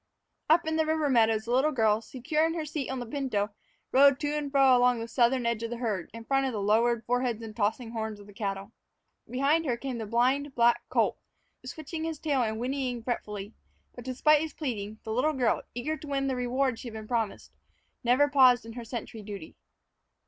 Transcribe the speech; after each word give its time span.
Up 0.49 0.65
in 0.65 0.77
the 0.77 0.85
river 0.87 1.11
meadows, 1.11 1.45
the 1.45 1.51
little 1.51 1.71
girl, 1.71 2.01
secure 2.01 2.43
in 2.43 2.55
her 2.55 2.65
seat 2.65 2.89
on 2.89 2.97
the 2.99 3.05
pinto, 3.05 3.51
rode 3.91 4.19
to 4.21 4.29
and 4.35 4.51
fro 4.51 4.75
along 4.75 4.99
the 4.99 5.07
southern 5.07 5.45
edge 5.45 5.61
of 5.61 5.69
the 5.69 5.77
herd, 5.77 6.09
in 6.11 6.25
front 6.25 6.47
of 6.47 6.53
the 6.53 6.59
lowered 6.59 7.05
foreheads 7.05 7.43
and 7.43 7.55
tossing 7.55 7.91
horns 7.91 8.19
of 8.19 8.25
the 8.25 8.33
cattle. 8.33 8.71
Behind 9.29 9.63
her 9.65 9.77
came 9.77 9.99
the 9.99 10.07
blind 10.07 10.55
black 10.55 10.81
colt, 10.89 11.19
switching 11.63 12.03
his 12.03 12.17
tail 12.17 12.41
and 12.41 12.59
whinnying 12.59 13.03
fretfully; 13.03 13.53
but, 13.93 14.03
despite 14.03 14.41
his 14.41 14.53
pleading, 14.55 14.97
the 15.03 15.13
little 15.13 15.33
girl, 15.33 15.61
eager 15.75 15.95
to 15.95 16.07
win 16.07 16.25
the 16.25 16.35
reward 16.35 16.79
she 16.79 16.87
had 16.87 16.93
been 16.93 17.07
promised, 17.07 17.51
never 18.03 18.27
paused 18.27 18.65
in 18.65 18.73
her 18.73 18.83
sentry 18.83 19.21
duty. 19.21 19.55